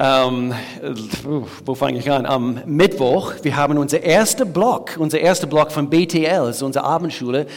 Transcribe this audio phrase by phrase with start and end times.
[0.00, 0.54] Ähm,
[1.64, 2.24] wo fange ich an?
[2.24, 7.48] Am Mittwoch, wir haben unser erster Block, unser erster Block von BTL, ist unsere Abendschule.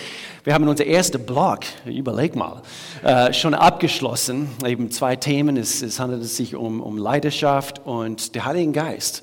[0.44, 2.64] Wir haben unser erster Block, überleg mal,
[3.04, 4.50] äh, schon abgeschlossen.
[4.66, 9.22] Eben zwei Themen, es, es handelt sich um, um Leidenschaft und den Heiligen Geist.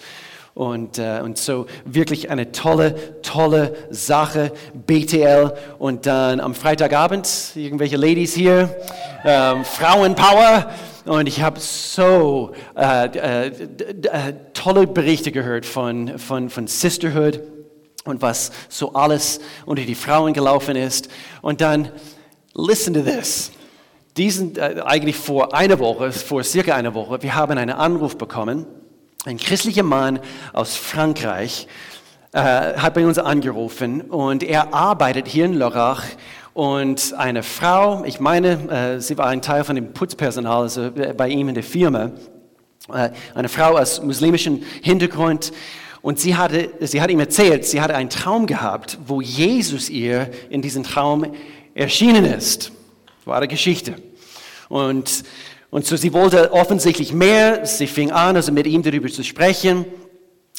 [0.55, 4.53] Und, äh, und so wirklich eine tolle, tolle Sache,
[4.87, 5.55] BTL.
[5.81, 8.77] Und dann am Freitagabend, irgendwelche Ladies hier,
[9.25, 10.71] ähm, Frauenpower.
[11.09, 17.41] Und ich habe so äh, äh, äh, tolle Berichte gehört von, von, von Sisterhood
[18.05, 21.09] und was so alles unter die Frauen gelaufen ist.
[21.41, 21.91] Und dann,
[22.53, 23.53] listen to this.
[24.19, 28.67] Diesen, äh, eigentlich vor einer Woche, vor circa einer Woche, wir haben einen Anruf bekommen.
[29.25, 30.21] Ein christlicher Mann
[30.53, 31.69] aus Frankreich
[32.33, 36.05] äh, hat bei uns angerufen und er arbeitet hier in Lörrach
[36.59, 41.15] und eine Frau, ich meine, äh, sie war ein Teil von dem Putzpersonal, also äh,
[41.17, 42.11] bei ihm in der Firma,
[42.93, 45.53] äh, eine Frau aus muslimischem Hintergrund.
[46.03, 50.33] Und sie, hatte, sie hat ihm erzählt, sie hatte einen Traum gehabt, wo Jesus ihr
[50.51, 51.33] in diesem Traum
[51.77, 52.73] erschienen ist.
[53.25, 53.95] Wahre Geschichte.
[54.69, 55.23] Und,
[55.71, 57.67] und so sie wollte offensichtlich mehr.
[57.67, 59.85] Sie fing an, also mit ihm darüber zu sprechen.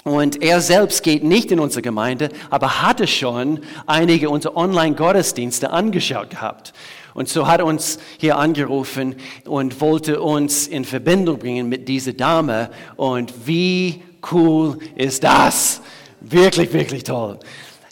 [0.04, 6.30] Und er selbst geht nicht in unsere Gemeinde, aber hatte schon einige unserer Online-Gottesdienste angeschaut
[6.30, 6.74] gehabt.
[7.14, 12.70] Und so hat uns hier angerufen und wollte uns in Verbindung bringen mit dieser Dame.
[12.96, 15.82] Und wie cool ist das?
[16.22, 17.40] Wirklich, wirklich toll.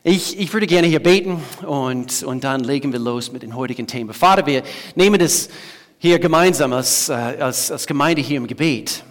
[0.04, 3.88] Ich, ich würde gerne hier beten und, und dann legen wir los mit den heutigen
[3.88, 4.14] Themen.
[4.14, 4.64] Vater, wir
[4.96, 5.50] nehmen das
[5.98, 9.04] hier gemeinsam als, äh, als, als Gemeinde hier im Gebet.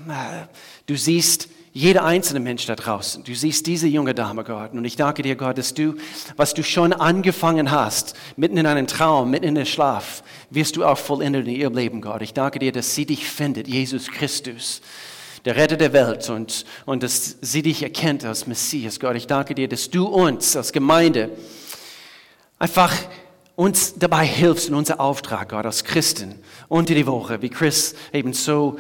[0.87, 3.23] Du siehst, jeder einzelne Mensch da draußen.
[3.23, 4.73] Du siehst diese junge Dame, Gott.
[4.73, 5.97] Und ich danke dir, Gott, dass du,
[6.35, 10.87] was du schon angefangen hast, mitten in einem Traum, mitten in den Schlaf, wirst du
[10.87, 12.23] auch vollendet in ihrem Leben, Gott.
[12.23, 14.81] Ich danke dir, dass sie dich findet, Jesus Christus,
[15.45, 19.15] der Retter der Welt, und, und dass sie dich erkennt als Messias, Gott.
[19.17, 21.29] Ich danke dir, dass du uns als Gemeinde
[22.59, 22.95] einfach
[23.55, 26.37] uns dabei hilfst in unser Auftrag, Gott, als Christen
[26.69, 28.79] unter die Woche, wie Chris eben so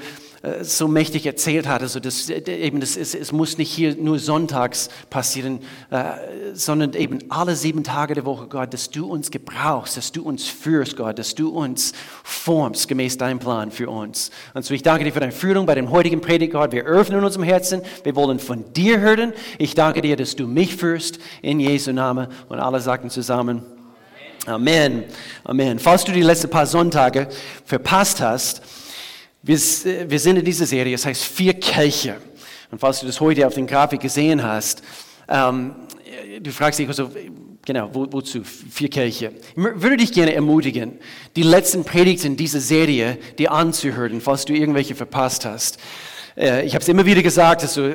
[0.62, 1.82] so mächtig erzählt hat.
[1.82, 6.04] Also das, äh, eben das ist, es muss nicht hier nur sonntags passieren, äh,
[6.54, 10.46] sondern eben alle sieben Tage der Woche, Gott, dass du uns gebrauchst, dass du uns
[10.46, 11.92] führst, Gott, dass du uns
[12.22, 14.30] formst gemäß deinem Plan für uns.
[14.54, 16.72] Und so ich danke dir für deine Führung bei dem heutigen Predigt, Gott.
[16.72, 19.32] Wir öffnen unserem Herzen, wir wollen von dir hören.
[19.58, 23.62] Ich danke dir, dass du mich führst in Jesu Namen und alle sagten zusammen.
[24.46, 25.02] Amen.
[25.42, 25.80] Amen.
[25.80, 27.28] Falls du die letzten paar Sonntage
[27.64, 28.62] verpasst hast,
[29.46, 32.16] wir, wir sind in dieser Serie, es heißt Vier Kelche.
[32.72, 34.82] Und falls du das heute auf den Grafik gesehen hast,
[35.28, 35.74] ähm,
[36.40, 37.10] du fragst dich also,
[37.64, 38.42] genau, wo, wozu?
[38.42, 39.32] Vier Kelche.
[39.56, 40.98] Ich würde dich gerne ermutigen,
[41.36, 45.78] die letzten Predigten dieser Serie dir anzuhören, falls du irgendwelche verpasst hast.
[46.36, 47.90] Äh, ich habe es immer wieder gesagt, also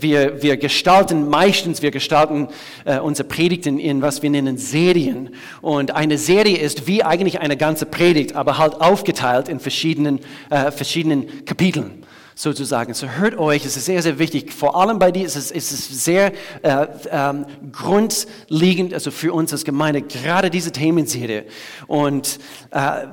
[0.00, 2.48] wir, wir gestalten meistens, wir gestalten
[2.84, 5.30] äh, unsere Predigten in was wir nennen Serien.
[5.62, 10.70] Und eine Serie ist wie eigentlich eine ganze Predigt, aber halt aufgeteilt in verschiedenen, äh,
[10.70, 12.04] verschiedenen Kapiteln
[12.34, 12.94] sozusagen.
[12.94, 14.52] So hört euch, es ist sehr, sehr wichtig.
[14.52, 19.52] Vor allem bei dir ist es, ist es sehr äh, ähm, grundlegend, also für uns
[19.52, 21.44] als Gemeinde, gerade diese Themenserie.
[21.86, 22.40] Und
[22.72, 23.06] äh,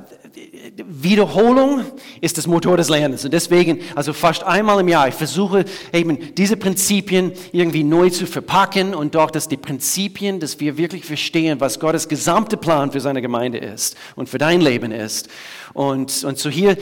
[0.86, 1.82] Wiederholung
[2.22, 3.26] ist das Motor des Lernens.
[3.26, 8.26] Und deswegen, also fast einmal im Jahr, ich versuche eben diese Prinzipien irgendwie neu zu
[8.26, 13.02] verpacken und doch, dass die Prinzipien, dass wir wirklich verstehen, was Gottes gesamte Plan für
[13.02, 15.30] seine Gemeinde ist und für dein Leben ist.
[15.74, 16.78] Und, und so hier,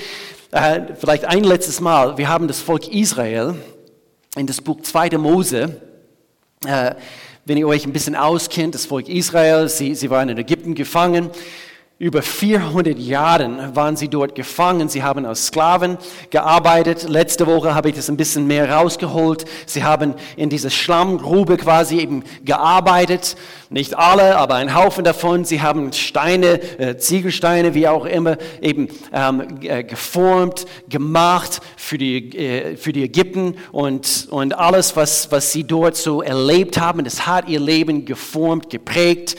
[0.52, 3.56] äh, vielleicht ein letztes Mal, wir haben das Volk Israel
[4.36, 5.18] in das Buch 2.
[5.18, 5.82] Mose,
[6.66, 6.96] äh,
[7.46, 11.32] wenn ihr euch ein bisschen auskennt, das Volk Israel, sie, sie waren in Ägypten gefangen.
[12.02, 14.88] Über 400 Jahre waren sie dort gefangen.
[14.88, 15.98] Sie haben als Sklaven
[16.30, 17.10] gearbeitet.
[17.10, 19.44] Letzte Woche habe ich das ein bisschen mehr rausgeholt.
[19.66, 23.36] Sie haben in dieser Schlammgrube quasi eben gearbeitet.
[23.70, 25.44] Nicht alle, aber ein Haufen davon.
[25.44, 32.30] Sie haben Steine, äh, Ziegelsteine, wie auch immer, eben ähm, äh, geformt, gemacht für die,
[32.30, 37.28] äh, für die Ägypten und, und alles, was, was sie dort so erlebt haben, das
[37.28, 39.36] hat ihr Leben geformt, geprägt.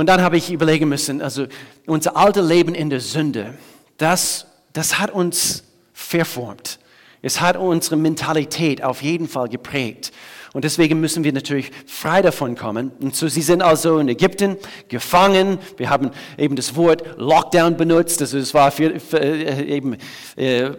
[0.00, 1.46] Und dann habe ich überlegen müssen, also
[1.84, 3.52] unser altes Leben in der Sünde,
[3.98, 5.62] das, das hat uns
[5.92, 6.78] verformt.
[7.20, 10.10] Es hat unsere Mentalität auf jeden Fall geprägt.
[10.54, 12.92] Und deswegen müssen wir natürlich frei davon kommen.
[12.98, 14.56] Und so, sie sind also in Ägypten
[14.88, 15.58] gefangen.
[15.76, 18.22] Wir haben eben das Wort Lockdown benutzt.
[18.22, 19.98] Also es war für, für, äh, eben,
[20.34, 20.70] äh,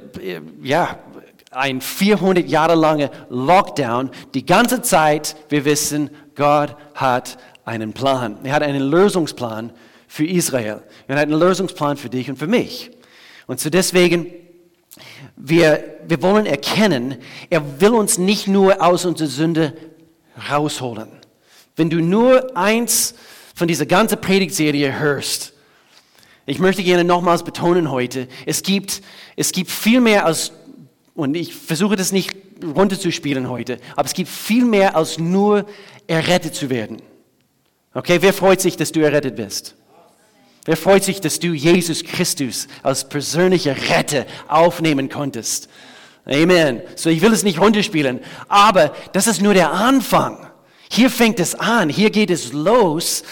[0.63, 0.97] ja,
[1.51, 4.09] ein 400 Jahre langer Lockdown.
[4.33, 8.37] Die ganze Zeit, wir wissen, Gott hat einen Plan.
[8.43, 9.71] Er hat einen Lösungsplan
[10.07, 10.81] für Israel.
[11.07, 12.91] Er hat einen Lösungsplan für dich und für mich.
[13.47, 14.27] Und so deswegen,
[15.35, 17.17] wir, wir wollen erkennen,
[17.49, 19.73] er will uns nicht nur aus unserer Sünde
[20.49, 21.09] rausholen.
[21.75, 23.15] Wenn du nur eins
[23.55, 25.53] von dieser ganzen Predigtserie hörst,
[26.45, 29.01] ich möchte gerne nochmals betonen heute, es gibt,
[29.35, 30.51] es gibt viel mehr als,
[31.13, 35.65] und ich versuche das nicht runterzuspielen heute, aber es gibt viel mehr als nur
[36.07, 37.01] errettet zu werden.
[37.93, 39.75] Okay, wer freut sich, dass du errettet bist?
[40.65, 45.67] Wer freut sich, dass du Jesus Christus als persönlicher Retter aufnehmen konntest?
[46.25, 46.81] Amen.
[46.95, 50.47] So, ich will es nicht runterspielen, aber das ist nur der Anfang.
[50.89, 53.23] Hier fängt es an, hier geht es los.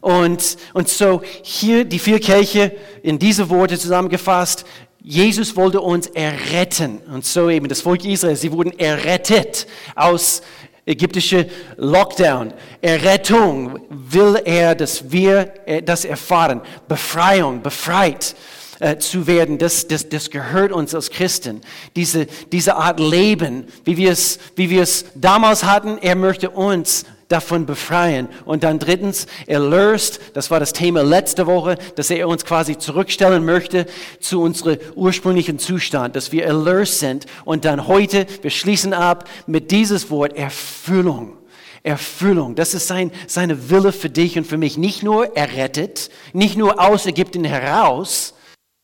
[0.00, 4.64] Und, und so hier die vier Kelche in diese Worte zusammengefasst.
[5.00, 6.98] Jesus wollte uns erretten.
[7.10, 10.42] Und so eben das Volk Israel, sie wurden errettet aus
[10.86, 11.46] ägyptische
[11.76, 18.34] Lockdown, Errettung will er, dass wir äh, das erfahren, Befreiung, befreit
[18.80, 21.60] äh, zu werden, das, das, das gehört uns als Christen.
[21.96, 27.04] Diese, diese Art Leben, wie wir, es, wie wir es damals hatten, er möchte uns
[27.28, 28.28] davon befreien.
[28.44, 33.44] Und dann drittens, erlöst, das war das Thema letzte Woche, dass er uns quasi zurückstellen
[33.44, 33.86] möchte
[34.20, 37.26] zu unserem ursprünglichen Zustand, dass wir erlöst sind.
[37.44, 41.38] Und dann heute, wir schließen ab mit dieses Wort Erfüllung.
[41.82, 42.54] Erfüllung.
[42.54, 44.78] Das ist sein, seine Wille für dich und für mich.
[44.78, 48.32] Nicht nur errettet, nicht nur aus Ägypten heraus,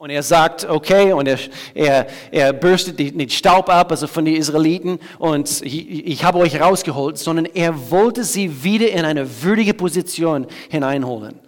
[0.01, 1.39] und er sagt, okay, und er,
[1.75, 6.59] er, er bürstet den Staub ab, also von den Israeliten, und ich, ich habe euch
[6.59, 11.39] rausgeholt, sondern er wollte sie wieder in eine würdige Position hineinholen.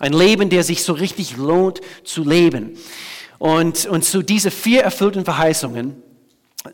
[0.00, 2.76] Ein Leben, der sich so richtig lohnt zu leben.
[3.38, 5.94] Und, und so diese vier erfüllten Verheißungen,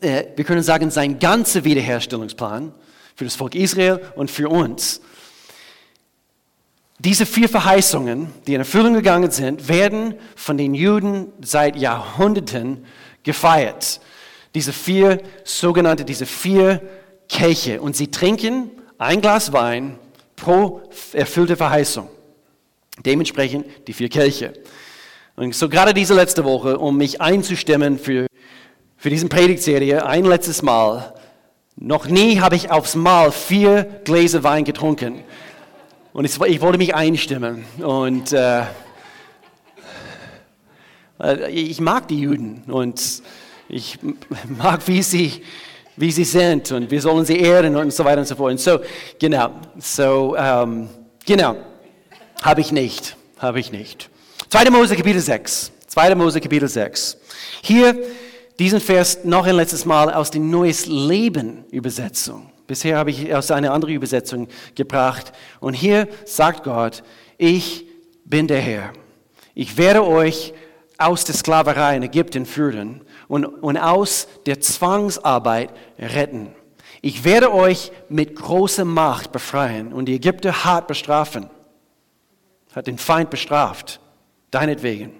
[0.01, 2.73] äh, wir können sagen, sein ganzer Wiederherstellungsplan
[3.15, 4.99] für das Volk Israel und für uns,
[7.03, 12.85] diese vier Verheißungen, die in Erfüllung gegangen sind, werden von den Juden seit Jahrhunderten
[13.23, 13.99] gefeiert.
[14.55, 16.81] Diese vier sogenannte, diese vier
[17.27, 17.81] Kelche.
[17.81, 19.99] Und sie trinken ein Glas Wein
[20.35, 22.07] pro erfüllte Verheißung.
[23.05, 24.53] Dementsprechend die vier Kelche.
[25.35, 28.27] Und so gerade diese letzte Woche, um mich einzustimmen für,
[28.97, 31.13] für diesen Predigtserie, ein letztes Mal.
[31.75, 35.23] Noch nie habe ich aufs Mal vier Gläser Wein getrunken.
[36.13, 37.65] Und ich, ich wollte mich einstimmen.
[37.79, 38.63] Und äh,
[41.49, 43.23] ich mag die Juden und
[43.67, 43.97] ich
[44.57, 45.41] mag, wie sie,
[45.97, 48.51] wie sie sind und wir sollen sie ehren und so weiter und so fort.
[48.51, 48.79] Und so,
[49.19, 50.87] genau, so, ähm,
[51.25, 51.55] genau,
[52.41, 54.09] habe ich nicht, habe ich nicht.
[54.49, 54.69] 2.
[54.69, 56.13] Mose Kapitel 6, 2.
[56.13, 57.17] Mose Kapitel 6.
[57.63, 57.97] Hier
[58.59, 62.52] diesen Vers noch ein letztes Mal aus der Neues Leben Übersetzung.
[62.67, 65.33] Bisher habe ich aus einer anderen Übersetzung gebracht.
[65.59, 67.03] Und hier sagt Gott,
[67.37, 67.85] ich
[68.25, 68.93] bin der Herr.
[69.53, 70.53] Ich werde euch
[70.97, 76.55] aus der Sklaverei in Ägypten führen und, und aus der Zwangsarbeit retten.
[77.01, 81.49] Ich werde euch mit großer Macht befreien und die Ägypter hart bestrafen.
[82.73, 83.99] Hat den Feind bestraft,
[84.51, 85.11] deinetwegen.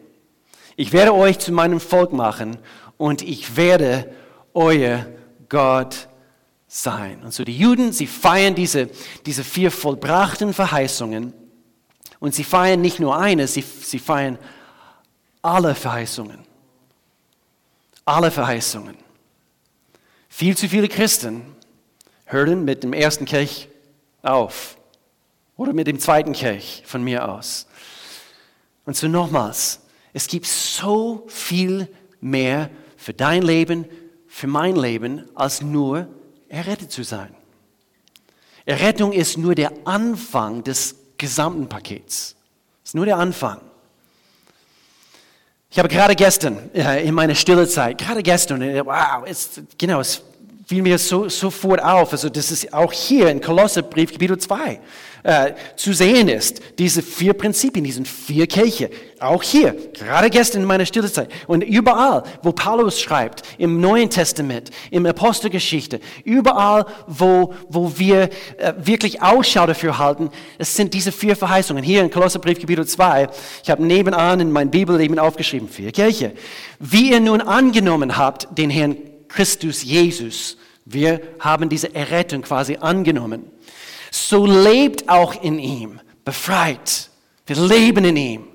[0.76, 2.58] Ich werde euch zu meinem Volk machen
[2.98, 4.10] und ich werde
[4.54, 5.06] euer
[5.50, 6.08] Gott
[6.74, 7.22] sein.
[7.22, 8.90] Und so die Juden, sie feiern diese,
[9.28, 11.32] diese vier vollbrachten Verheißungen.
[12.20, 14.40] Und sie feiern nicht nur eine, sie, sie feiern
[15.44, 16.40] alle Verheißungen.
[18.06, 18.98] Alle Verheißungen.
[20.28, 21.44] Viel zu viele Christen
[22.26, 23.70] hören mit dem ersten Kelch
[24.24, 24.78] auf.
[25.56, 27.68] Oder mit dem zweiten Kelch von mir aus.
[28.86, 29.82] Und so nochmals,
[30.12, 31.88] es gibt so viel
[32.20, 33.86] mehr für dein Leben,
[34.28, 36.08] für mein Leben, als nur
[36.54, 37.36] errettet zu sein.
[38.66, 42.36] Errettung ist nur der Anfang des gesamten Pakets.
[42.84, 43.60] Ist nur der Anfang.
[45.70, 50.00] Ich habe gerade gestern äh, in meiner stille Zeit, gerade gestern, äh, wow, es, genau,
[50.00, 50.22] es
[50.74, 52.14] fiel mir so, sofort auf.
[52.14, 54.80] Also das ist auch hier in Kolosserbrief Kapitel 2
[55.22, 56.62] äh, zu sehen ist.
[56.80, 58.90] Diese vier Prinzipien, diese vier Kelche.
[59.20, 64.72] Auch hier, gerade gestern in meiner Stillezeit und überall, wo Paulus schreibt, im Neuen Testament,
[64.90, 71.36] im Apostelgeschichte, überall, wo, wo wir äh, wirklich Ausschau dafür halten, es sind diese vier
[71.36, 71.84] Verheißungen.
[71.84, 73.30] Hier in Kolosserbrief Kapitel 2,
[73.64, 76.34] ich habe nebenan in mein Bibelleben aufgeschrieben, vier Kelche.
[76.80, 78.98] Wie ihr nun angenommen habt, den Herrn
[79.34, 83.52] Christus Jesus, wir haben diese Errettung quasi angenommen
[84.14, 87.10] so lebt auch in ihm, befreit.
[87.48, 88.48] Wir leben in ihm,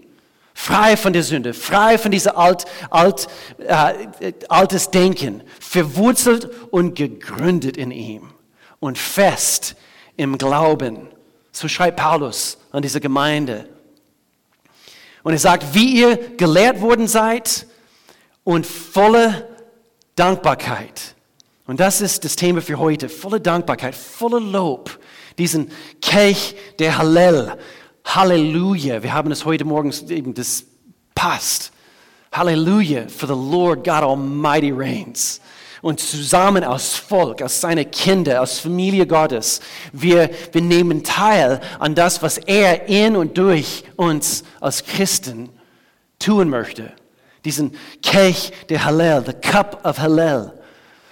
[0.54, 3.26] frei von der Sünde, frei von diesem alt, alt,
[3.58, 8.30] äh, altes Denken, verwurzelt und gegründet in ihm
[8.78, 9.75] und fest
[10.16, 11.08] im Glauben.
[11.50, 13.68] So schreibt Paulus an diese Gemeinde.
[15.25, 17.66] Und er sagt, wie ihr gelehrt worden seid
[18.44, 19.49] und voller
[20.18, 21.14] Dankbarkeit.
[21.66, 23.08] Und das ist das Thema für heute.
[23.08, 24.98] Volle Dankbarkeit, voller Lob.
[25.37, 25.70] Diesen
[26.00, 27.56] Kelch der Hallel.
[28.04, 29.02] Halleluja.
[29.02, 30.64] Wir haben es heute Morgen eben, das
[31.14, 31.72] passt.
[32.32, 35.40] Halleluja for the Lord God Almighty reigns.
[35.82, 39.60] Und zusammen als Volk, als seine Kinder, als Familie Gottes,
[39.92, 45.50] wir, wir nehmen teil an das, was er in und durch uns als Christen
[46.18, 46.92] tun möchte.
[47.45, 50.52] Diesen Kelch der Hallel, the cup of Hallel.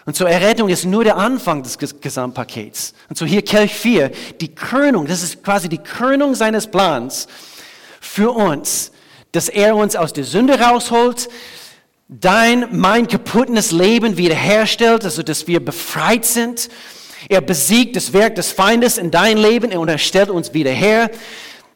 [0.07, 2.95] Und so Errettung ist nur der Anfang des Gesamtpakets.
[3.09, 7.27] Und so hier Kelch 4, die Krönung, das ist quasi die Krönung seines Plans
[8.01, 8.93] für uns,
[9.33, 11.29] dass er uns aus der Sünde rausholt,
[12.09, 16.69] dein, mein kaputtes Leben wiederherstellt, also dass wir befreit sind.
[17.29, 21.11] Er besiegt das Werk des Feindes in dein Leben und er stellt uns wieder her,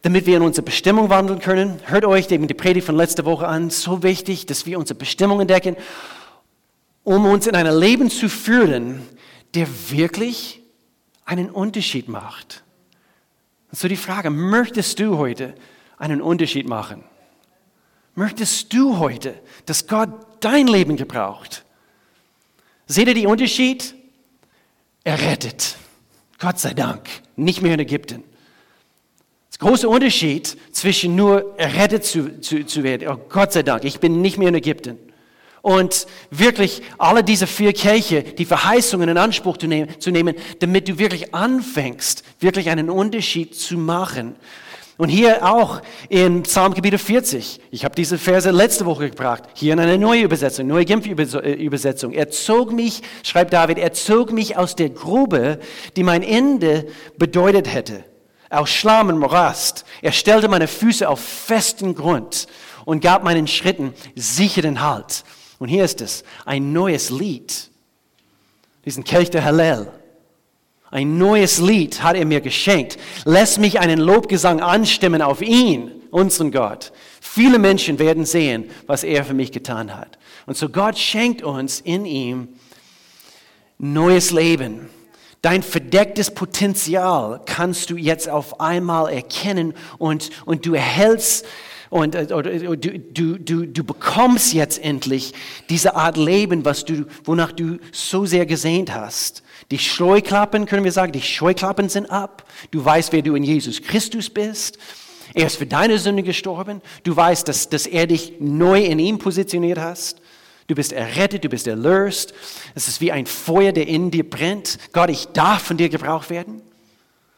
[0.02, 1.80] damit wir in unsere Bestimmung wandeln können.
[1.84, 3.70] Hört euch eben die Predigt von letzter Woche an.
[3.70, 5.76] So wichtig, dass wir unsere Bestimmung entdecken,
[7.04, 9.06] um uns in ein Leben zu führen,
[9.54, 10.62] der wirklich
[11.24, 12.62] einen Unterschied macht.
[13.72, 15.54] so die Frage, möchtest du heute
[15.98, 17.04] einen Unterschied machen?
[18.14, 21.64] Möchtest du heute, dass Gott dein Leben gebraucht?
[22.86, 23.94] Seht ihr den Unterschied?
[25.04, 25.76] Er rettet.
[26.38, 27.08] Gott sei Dank.
[27.36, 28.24] Nicht mehr in Ägypten.
[29.60, 34.22] Große Unterschied zwischen nur errettet zu, zu, zu werden, oh Gott sei Dank, ich bin
[34.22, 34.98] nicht mehr in Ägypten.
[35.60, 40.88] Und wirklich alle diese vier Kelche, die Verheißungen in Anspruch zu nehmen, zu nehmen, damit
[40.88, 44.36] du wirklich anfängst, wirklich einen Unterschied zu machen.
[44.96, 47.60] Und hier auch in Psalmgebiete 40.
[47.70, 49.44] Ich habe diese Verse letzte Woche gebracht.
[49.54, 52.12] Hier in einer neuen Übersetzung, neue Genf-Übersetzung.
[52.12, 55.58] Er zog mich, schreibt David, er zog mich aus der Grube,
[55.96, 56.86] die mein Ende
[57.18, 58.04] bedeutet hätte.
[58.50, 59.84] Aus Schlamm und Morast.
[60.02, 62.46] Er stellte meine Füße auf festen Grund
[62.84, 65.24] und gab meinen Schritten sicheren Halt.
[65.58, 67.70] Und hier ist es, ein neues Lied.
[68.84, 69.92] Diesen Kelch der Hallel.
[70.90, 72.98] Ein neues Lied hat er mir geschenkt.
[73.24, 76.92] Lass mich einen Lobgesang anstimmen auf ihn, unseren Gott.
[77.20, 80.18] Viele Menschen werden sehen, was er für mich getan hat.
[80.46, 82.48] Und so Gott schenkt uns in ihm
[83.78, 84.88] neues Leben.
[85.42, 91.46] Dein verdecktes Potenzial kannst du jetzt auf einmal erkennen und, und du erhältst
[91.90, 95.34] und äh, oder, du, du, du, du bekommst jetzt endlich
[95.68, 99.42] diese Art Leben, was du, wonach du so sehr gesehnt hast.
[99.70, 102.44] Die Scheuklappen, können wir sagen, die Scheuklappen sind ab.
[102.70, 104.78] Du weißt, wer du in Jesus Christus bist.
[105.34, 106.80] Er ist für deine Sünde gestorben.
[107.04, 110.19] Du weißt, dass, dass er dich neu in ihm positioniert hast.
[110.70, 112.32] Du bist errettet, du bist erlöst.
[112.76, 114.78] Es ist wie ein Feuer, der in dir brennt.
[114.92, 116.62] Gott, ich darf von dir gebraucht werden.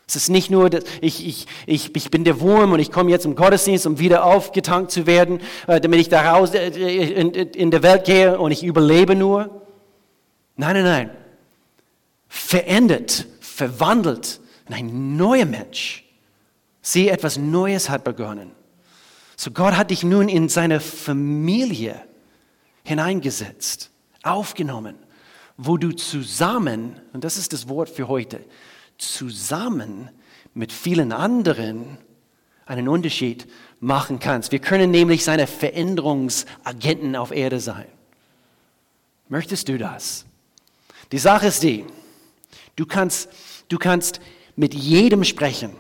[0.07, 3.11] Es ist nicht nur, dass ich, ich, ich, ich bin der Wurm und ich komme
[3.11, 7.31] jetzt im Gottesdienst, um wieder aufgetankt zu werden, äh, damit ich da raus äh, in,
[7.33, 9.63] in der Welt gehe und ich überlebe nur.
[10.57, 11.11] Nein, nein, nein
[12.33, 16.03] verändert, verwandelt in ein neuer Mensch.
[16.81, 18.53] Sieh, etwas Neues hat begonnen.
[19.37, 22.01] So Gott hat dich nun in seine Familie
[22.83, 23.91] hineingesetzt,
[24.23, 24.97] aufgenommen,
[25.57, 28.45] wo du zusammen, und das ist das Wort für heute,
[28.99, 30.11] zusammen
[30.55, 31.99] mit vielen anderen
[32.67, 33.47] einen Unterschied
[33.81, 34.53] machen kannst.
[34.53, 37.87] Wir können nämlich seine Veränderungsagenten auf Erde sein.
[39.29, 40.25] Möchtest du das?
[41.11, 41.85] Die Sache ist die,
[42.77, 43.29] Du kannst,
[43.69, 44.21] du kannst
[44.57, 45.77] mit jedem sprechen.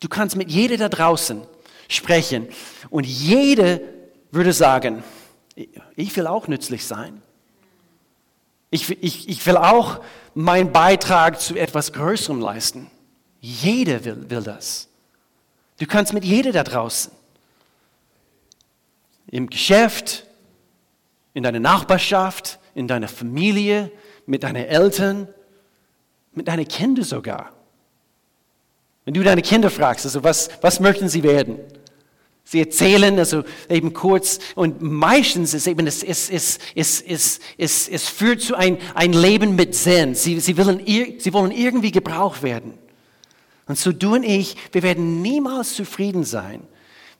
[0.00, 1.42] Du kannst mit jedem da draußen
[1.88, 2.48] sprechen.
[2.90, 3.80] Und jede
[4.36, 5.02] würde sagen,
[5.96, 7.20] ich will auch nützlich sein.
[8.70, 10.00] Ich, ich, ich will auch
[10.34, 12.90] meinen Beitrag zu etwas Größerem leisten.
[13.40, 14.88] Jeder will, will das.
[15.78, 17.12] Du kannst mit jedem da draußen,
[19.28, 20.24] im Geschäft,
[21.34, 23.90] in deiner Nachbarschaft, in deiner Familie,
[24.26, 25.28] mit deinen Eltern,
[26.32, 27.52] mit deinen Kindern sogar.
[29.04, 31.58] Wenn du deine Kinder fragst, also was, was möchten sie werden?
[32.48, 37.88] Sie erzählen also eben kurz und meistens ist eben, es, es, es, es, es, es,
[37.88, 40.14] es führt zu ein, ein Leben mit Sinn.
[40.14, 42.74] Sie, sie, wollen, sie wollen irgendwie gebraucht werden.
[43.66, 46.62] Und so du und ich, wir werden niemals zufrieden sein,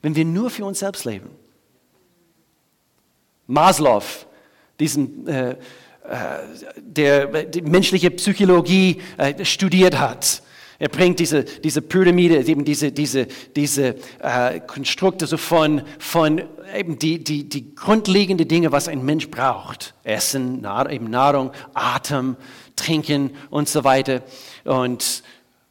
[0.00, 1.30] wenn wir nur für uns selbst leben.
[3.48, 4.04] Maslow,
[4.78, 5.56] diesen äh,
[6.76, 10.40] der die menschliche Psychologie äh, studiert hat.
[10.78, 16.42] Er bringt diese, diese Pyramide, eben diese, diese, diese äh, Konstrukte so von, von
[16.76, 19.94] eben die, die, die grundlegenden Dinge, was ein Mensch braucht.
[20.04, 22.36] Essen, Nahr, eben Nahrung, Atem,
[22.76, 24.22] Trinken und so weiter.
[24.64, 25.22] Und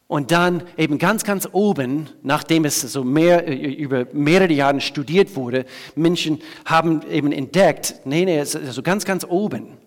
[0.08, 5.66] Und dann eben ganz, ganz oben, nachdem es so mehr, über mehrere Jahre studiert wurde,
[5.96, 9.78] Menschen haben eben entdeckt, nee, nee, so ganz, ganz oben.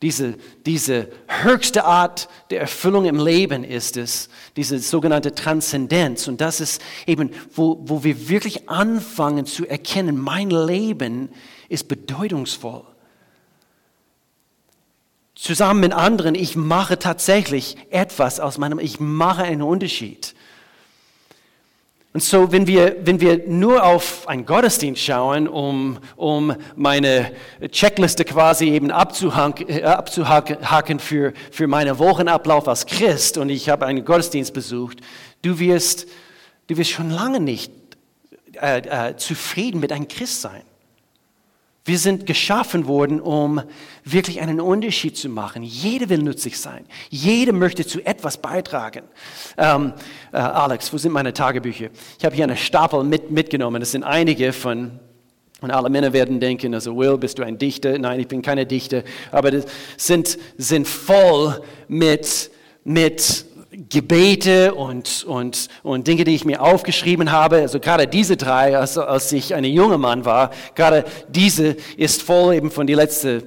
[0.00, 6.28] Diese, diese höchste Art der Erfüllung im Leben ist es, diese sogenannte Transzendenz.
[6.28, 11.30] Und das ist eben, wo, wo wir wirklich anfangen zu erkennen, mein Leben
[11.68, 12.84] ist bedeutungsvoll
[15.38, 20.34] zusammen mit anderen, ich mache tatsächlich etwas aus meinem, ich mache einen Unterschied.
[22.18, 27.30] Und so, wenn wir, wenn wir nur auf einen Gottesdienst schauen, um, um meine
[27.70, 33.86] Checkliste quasi eben abzuhaken, äh, abzuhaken für, für meinen Wochenablauf als Christ und ich habe
[33.86, 34.98] einen Gottesdienst besucht,
[35.42, 36.08] du wirst,
[36.66, 37.70] du wirst schon lange nicht
[38.60, 38.78] äh,
[39.10, 40.62] äh, zufrieden mit einem Christ sein.
[41.88, 43.62] Wir sind geschaffen worden, um
[44.04, 45.62] wirklich einen Unterschied zu machen.
[45.62, 46.84] Jeder will nützlich sein.
[47.08, 49.04] Jeder möchte zu etwas beitragen.
[49.56, 49.94] Ähm,
[50.30, 51.88] äh, Alex, wo sind meine Tagebücher?
[52.18, 53.80] Ich habe hier einen Stapel mit, mitgenommen.
[53.80, 55.00] Das sind einige von,
[55.62, 57.98] und alle Männer werden denken, also Will, bist du ein Dichter?
[57.98, 59.02] Nein, ich bin keine Dichter.
[59.32, 59.64] Aber das
[59.96, 62.50] sind, sind voll mit,
[62.84, 63.46] mit
[63.88, 68.98] Gebete und, und, und Dinge, die ich mir aufgeschrieben habe, also gerade diese drei, als,
[68.98, 73.44] als ich ein junger Mann war, gerade diese ist voll eben von den letzten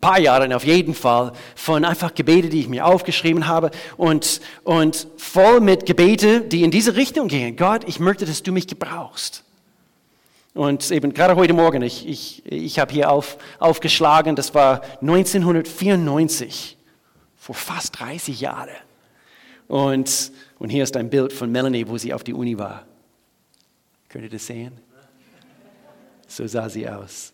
[0.00, 5.08] paar Jahren auf jeden Fall, von einfach Gebete, die ich mir aufgeschrieben habe und, und
[5.16, 7.56] voll mit Gebete, die in diese Richtung gehen.
[7.56, 9.42] Gott, ich möchte, dass du mich gebrauchst.
[10.54, 16.78] Und eben gerade heute Morgen, ich, ich, ich habe hier auf, aufgeschlagen, das war 1994,
[17.36, 18.68] vor fast 30 Jahren.
[19.68, 22.86] Und, und hier ist ein Bild von Melanie, wo sie auf die Uni war.
[24.08, 24.72] Könnt ihr das sehen?
[26.28, 27.32] So sah sie aus.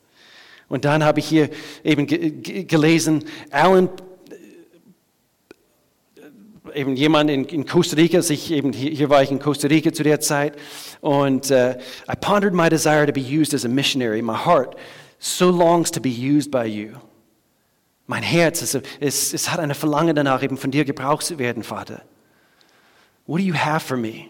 [0.69, 1.51] Und dann habe ich hier
[1.85, 3.91] eben gelesen, Alan,
[6.73, 9.69] äh, eben jemand in, in Costa Rica, sich eben, hier, hier, war ich in Costa
[9.69, 10.57] Rica zu der Zeit,
[11.03, 11.75] und uh,
[12.11, 14.23] I pondered my desire to be used as a missionary.
[14.23, 14.77] My heart
[15.19, 16.93] so longs to be used by you.
[18.07, 21.63] Mein Herz, es, es, es hat eine Verlangen danach, eben von dir gebraucht zu werden,
[21.63, 22.03] Vater.
[23.33, 24.27] What do you have for me?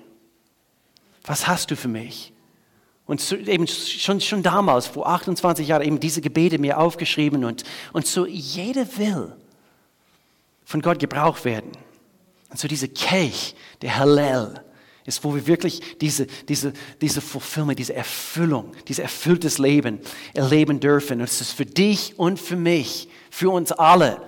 [1.25, 2.33] Was hast du für mich?
[3.05, 8.07] Und eben schon, schon damals, vor 28 Jahren, eben diese Gebete mir aufgeschrieben und, und
[8.07, 9.35] so jeder will
[10.65, 11.73] von Gott gebraucht werden.
[12.49, 14.63] Und so diese Kelch, der Hallel,
[15.05, 19.99] ist, wo wir wirklich diese, diese, diese Fulfillment, diese Erfüllung, dieses erfülltes Leben
[20.33, 21.19] erleben dürfen.
[21.19, 24.23] Und es ist für dich und für mich, für uns alle,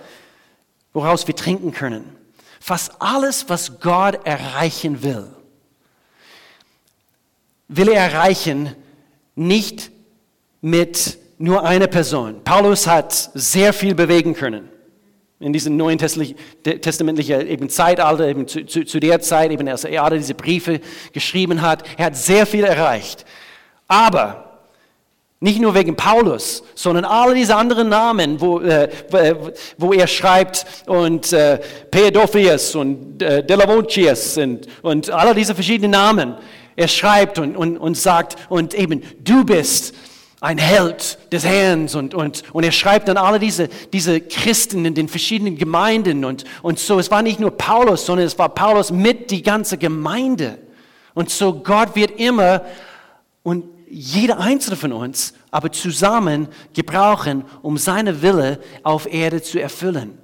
[0.91, 2.24] woraus wir trinken können.
[2.65, 5.27] Fast alles, was Gott erreichen will,
[7.67, 8.75] will er erreichen
[9.35, 9.91] nicht
[10.61, 12.43] mit nur einer Person.
[12.43, 14.67] Paulus hat sehr viel bewegen können
[15.39, 20.03] in diesem neuen testamentlichen eben Zeitalter, eben zu, zu, zu der Zeit, eben als er
[20.03, 20.81] alle diese Briefe
[21.13, 21.83] geschrieben hat.
[21.99, 23.25] Er hat sehr viel erreicht.
[23.87, 24.44] Aber
[25.39, 28.89] nicht nur wegen Paulus, sondern alle diese anderen Namen, wo, äh,
[29.77, 31.59] wo er schreibt und äh,
[31.91, 36.35] Pedophius und äh, Delavontius und, und alle diese verschiedenen Namen.
[36.77, 39.93] Er schreibt und, und, und sagt und eben du bist
[40.41, 44.93] ein Held des Herrn und, und, und er schreibt dann alle diese, diese Christen in
[44.93, 46.99] den verschiedenen Gemeinden und, und so.
[46.99, 50.59] Es war nicht nur Paulus, sondern es war Paulus mit die ganze Gemeinde.
[51.13, 52.61] Und so Gott wird immer
[53.43, 60.17] und jeder einzelne von uns aber zusammen gebrauchen, um seine Wille auf Erde zu erfüllen.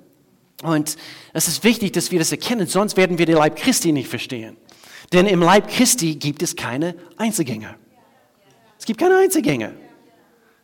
[0.61, 0.97] Und
[1.31, 4.57] es ist wichtig, dass wir das erkennen, sonst werden wir den Leib Christi nicht verstehen.
[5.13, 7.75] Denn im Leib Christi gibt es keine Einzelgänger.
[8.77, 9.71] Es gibt keine Einzelgänger.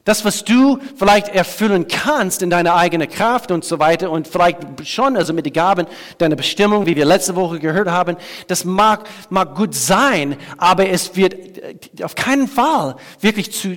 [0.08, 4.60] Das, was du vielleicht erfüllen kannst in deiner eigenen Kraft und so weiter und vielleicht
[4.86, 5.86] schon, also mit den Gaben
[6.18, 8.16] deiner Bestimmung, wie wir letzte Woche gehört haben,
[8.48, 13.76] das mag, mag gut sein, aber es wird äh, auf keinen Fall wirklich, zu,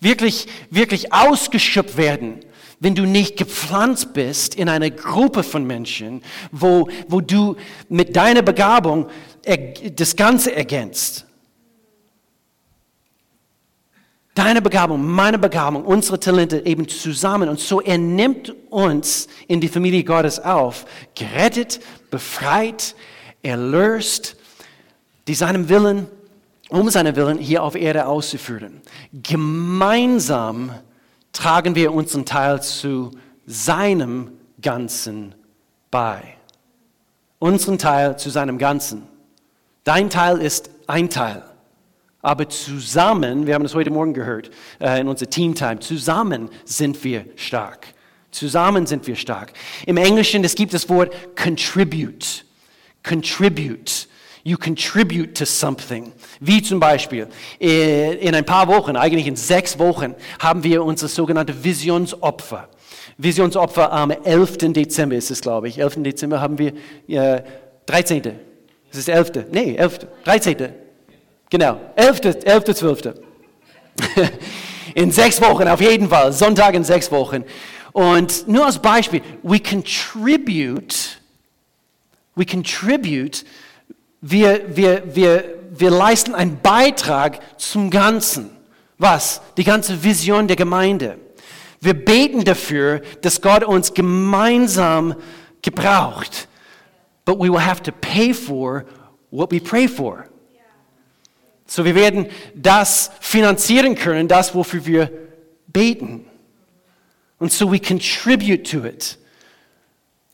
[0.00, 2.40] wirklich, wirklich ausgeschöpft werden,
[2.78, 7.56] wenn du nicht gepflanzt bist in eine Gruppe von Menschen, wo, wo du
[7.88, 9.06] mit deiner Begabung
[9.96, 11.24] das Ganze ergänzt.
[14.40, 17.50] Deine Begabung, meine Begabung, unsere Talente eben zusammen.
[17.50, 22.94] Und so er nimmt uns in die Familie Gottes auf, gerettet, befreit,
[23.42, 24.36] erlöst,
[25.28, 26.06] die seinem Willen,
[26.70, 28.80] um seinen Willen hier auf Erde auszuführen.
[29.12, 30.70] Gemeinsam
[31.32, 33.10] tragen wir unseren Teil zu
[33.44, 35.34] seinem Ganzen
[35.90, 36.22] bei.
[37.38, 39.02] Unseren Teil zu seinem Ganzen.
[39.84, 41.42] Dein Teil ist ein Teil.
[42.22, 47.02] Aber zusammen, wir haben das heute Morgen gehört äh, in unserer Team Time, zusammen sind
[47.02, 47.86] wir stark.
[48.30, 49.52] Zusammen sind wir stark.
[49.86, 52.44] Im Englischen, es gibt das Wort contribute.
[53.02, 54.06] Contribute.
[54.42, 56.12] You contribute to something.
[56.40, 57.26] Wie zum Beispiel,
[57.58, 62.68] in ein paar Wochen, eigentlich in sechs Wochen, haben wir unser sogenannte Visionsopfer.
[63.18, 64.72] Visionsopfer am 11.
[64.72, 65.78] Dezember ist es, glaube ich.
[65.78, 66.02] 11.
[66.02, 66.72] Dezember haben wir,
[67.08, 67.42] äh,
[67.86, 68.22] 13.
[68.90, 69.46] Es ist 11.
[69.50, 70.06] Nee, 11.
[70.24, 70.72] 13.
[71.50, 72.44] Genau, 11.
[72.44, 72.64] 11.
[72.74, 73.14] 12.
[74.94, 76.32] in sechs Wochen, auf jeden Fall.
[76.32, 77.44] Sonntag in sechs Wochen.
[77.92, 81.18] Und nur als Beispiel, we contribute,
[82.36, 83.44] we contribute,
[84.20, 88.50] wir, wir, wir, wir leisten einen Beitrag zum Ganzen.
[88.98, 89.40] Was?
[89.56, 91.18] Die ganze Vision der Gemeinde.
[91.80, 95.16] Wir beten dafür, dass Gott uns gemeinsam
[95.62, 96.46] gebraucht.
[97.24, 98.84] But we will have to pay for
[99.30, 100.29] what we pray for.
[101.70, 105.08] So wir werden das finanzieren können, das wofür wir
[105.68, 106.26] beten.
[107.38, 109.16] Und so we contribute to it.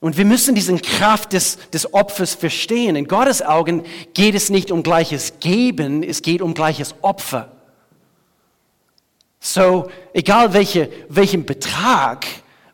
[0.00, 2.96] Und wir müssen diesen Kraft des, des Opfers verstehen.
[2.96, 7.52] In Gottes Augen geht es nicht um gleiches Geben, es geht um gleiches Opfer.
[9.38, 12.24] So, egal welche, welchen Betrag,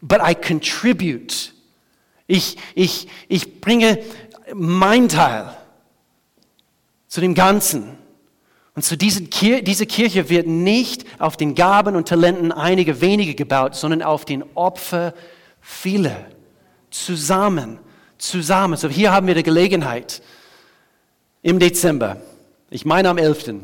[0.01, 1.53] but I contribute.
[2.29, 3.99] Ich, ich, ich bringe
[4.55, 5.53] mein Teil
[7.09, 7.99] zu dem Ganzen.
[8.75, 13.35] Und so diese, Kir diese Kirche wird nicht auf den Gaben und Talenten einiger wenige
[13.35, 15.15] gebaut, sondern auf den Opfer
[15.61, 16.27] vieler.
[16.91, 17.79] Zusammen,
[18.19, 18.77] zusammen.
[18.77, 20.23] So hier haben wir die Gelegenheit
[21.43, 22.19] im Dezember,
[22.71, 23.55] ich meine am 11.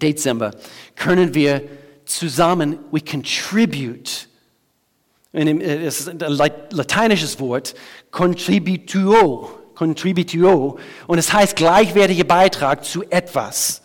[0.00, 0.52] Dezember,
[0.94, 1.62] können wir
[2.04, 4.28] zusammen, we contribute.
[5.32, 7.74] Es ist ein lateinisches Wort,
[8.10, 13.81] contributuo, contributuo, und es heißt gleichwertiger Beitrag zu etwas.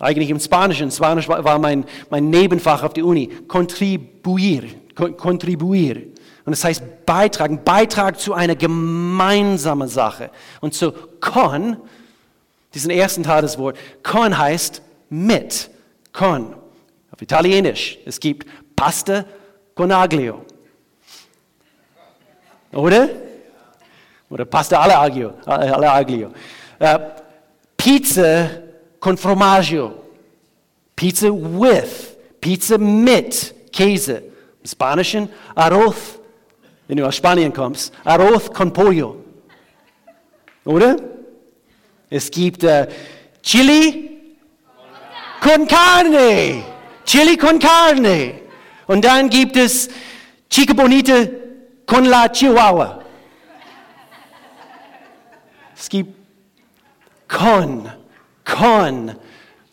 [0.00, 4.62] Eigentlich im Spanischen, Spanisch war mein, mein Nebenfach auf der Uni, contribuir,
[4.94, 5.96] contribuir.
[6.46, 10.30] Und es heißt beitragen, Beitrag zu einer gemeinsamen Sache.
[10.62, 11.76] Und so con,
[12.72, 15.68] diesen ersten Teil des Wortes, con heißt mit,
[16.14, 16.54] con,
[17.12, 17.98] auf Italienisch.
[18.06, 19.26] Es gibt Pasta
[19.74, 20.46] con aglio.
[22.72, 23.06] Oder?
[24.30, 25.34] Oder Pasta alla aglio.
[25.44, 26.32] Alla aglio.
[26.80, 26.98] Uh,
[27.76, 28.69] Pizza
[29.00, 29.16] con.
[30.94, 32.16] Pizza with.
[32.40, 34.22] Pizza mit Käse.
[34.62, 36.18] Im Spanischen arroz.
[36.86, 37.92] Wenn du aus Spanien kommst.
[38.04, 39.16] Arroz con pollo.
[40.64, 40.96] Oder?
[42.10, 42.86] Es gibt uh,
[43.42, 44.34] Chili
[45.40, 46.64] con carne.
[47.04, 48.40] Chili con carne.
[48.86, 49.88] Und dann gibt es
[50.50, 51.26] Chica Bonita
[51.86, 53.02] con la Chihuahua.
[55.76, 56.14] Es gibt
[57.28, 57.99] con.
[58.56, 59.16] Con.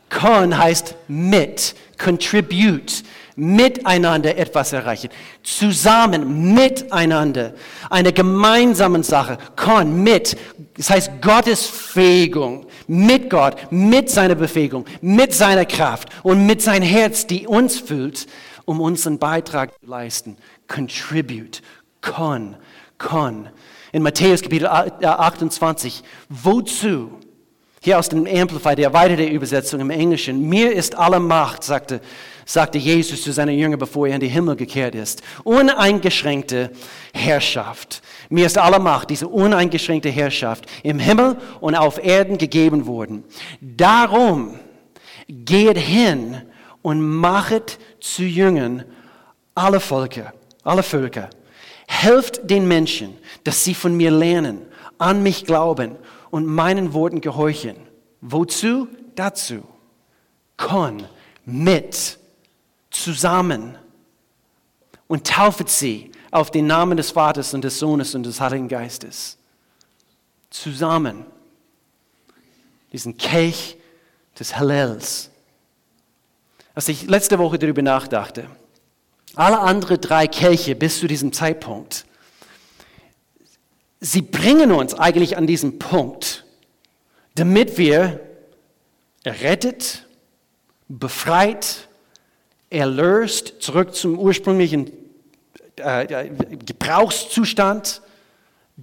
[0.10, 3.04] Con heißt mit, contribute,
[3.36, 5.10] miteinander etwas erreichen,
[5.44, 7.54] zusammen, miteinander,
[7.90, 9.38] eine gemeinsame Sache.
[9.58, 10.38] Con, mit,
[10.78, 16.82] das heißt Gottes Fähigung, mit Gott, mit seiner Befähigung, mit seiner Kraft und mit sein
[16.82, 18.28] Herz, die uns füllt,
[18.63, 20.38] um unseren Beitrag zu leisten.
[20.68, 21.62] Contribute,
[22.02, 22.56] con,
[22.98, 23.50] con.
[23.92, 27.16] In Matthäus Kapitel 28, wozu?
[27.88, 30.41] Hier aus dem Amplify, der erweiterte Übersetzung im Englischen.
[30.50, 32.02] Mir ist alle Macht, sagte,
[32.45, 35.21] sagte Jesus zu seinen Jüngern, bevor er in die Himmel gekehrt ist.
[35.45, 36.71] Uneingeschränkte
[37.13, 38.02] Herrschaft.
[38.28, 43.23] Mir ist alle Macht, diese uneingeschränkte Herrschaft im Himmel und auf Erden gegeben worden.
[43.62, 44.60] Darum
[45.30, 46.41] geht hin
[46.82, 48.84] und machet zu Jüngern
[49.56, 51.30] alle Völker, alle Völker.
[51.88, 54.63] Helft den Menschen, dass sie von mir lernen,
[54.97, 55.95] an mich glauben
[56.30, 57.76] und meinen Worten gehorchen.
[58.22, 58.88] Wozu?
[59.16, 59.63] Dazu.
[60.58, 61.06] Con,
[61.46, 62.18] mit,
[62.90, 63.78] zusammen.
[65.08, 69.38] Und taufet sie auf den Namen des Vaters und des Sohnes und des Heiligen Geistes.
[70.50, 71.26] Zusammen.
[72.92, 73.78] Diesen Kelch
[74.40, 75.30] des Hallels.
[76.74, 78.50] Als ich letzte Woche darüber nachdachte,
[79.36, 82.07] alle anderen drei Kelche bis zu diesem Zeitpunkt
[84.00, 86.46] sie bringen uns eigentlich an diesen Punkt,
[87.36, 88.20] damit wir
[89.24, 90.06] errettet,
[90.88, 91.88] befreit,
[92.70, 94.92] erlöst, zurück zum ursprünglichen
[95.80, 96.30] äh, äh,
[96.66, 98.02] Gebrauchszustand,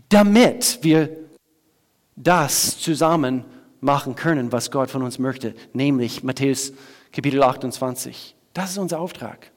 [0.09, 1.11] damit wir
[2.17, 3.45] das zusammen
[3.81, 6.73] machen können, was Gott von uns möchte, nämlich Matthäus
[7.13, 8.35] Kapitel 28.
[8.53, 9.51] Das ist unser Auftrag.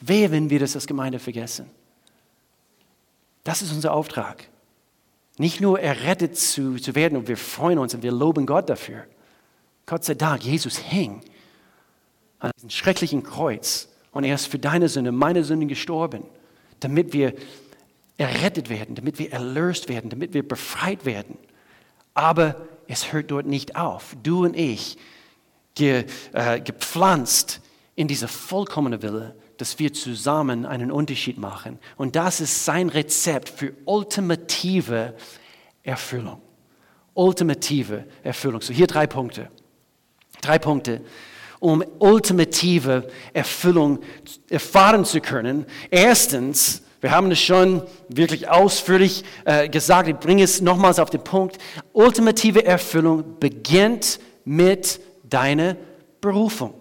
[0.00, 1.70] Wehe, wenn wir das als Gemeinde vergessen.
[3.44, 4.48] Das ist unser Auftrag.
[5.38, 9.04] Nicht nur errettet zu, zu werden und wir freuen uns und wir loben Gott dafür.
[9.86, 11.22] Gott sei Dank, Jesus hing
[12.40, 16.24] an diesem schrecklichen Kreuz und er ist für deine Sünde, meine Sünde gestorben,
[16.80, 17.34] damit wir
[18.16, 21.38] errettet werden, damit wir erlöst werden, damit wir befreit werden.
[22.14, 22.56] Aber
[22.88, 24.16] es hört dort nicht auf.
[24.22, 24.98] Du und ich,
[25.76, 27.60] ge, äh, gepflanzt
[27.94, 31.78] in diese vollkommene Wille, dass wir zusammen einen Unterschied machen.
[31.96, 35.14] Und das ist sein Rezept für ultimative
[35.82, 36.40] Erfüllung.
[37.12, 38.60] Ultimative Erfüllung.
[38.60, 39.50] So hier drei Punkte.
[40.40, 41.00] Drei Punkte,
[41.58, 43.98] um ultimative Erfüllung
[44.48, 45.66] erfahren zu können.
[45.90, 51.24] Erstens, wir haben es schon wirklich ausführlich äh, gesagt, ich bringe es nochmals auf den
[51.24, 51.58] Punkt.
[51.92, 55.76] Ultimative Erfüllung beginnt mit deiner
[56.20, 56.77] Berufung.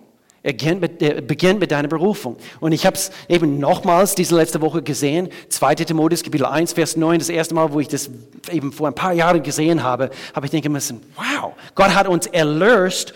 [0.48, 2.38] Er beginnt mit deiner Berufung.
[2.62, 5.76] Und ich habe es eben nochmals diese letzte Woche gesehen, 2.
[5.76, 8.10] Timotheus Kapitel 1, Vers 9, das erste Mal, wo ich das
[8.50, 12.28] eben vor ein paar Jahren gesehen habe, habe ich denken müssen, wow, Gott hat uns
[12.28, 13.14] erlöst